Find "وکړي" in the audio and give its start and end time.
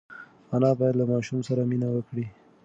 1.91-2.25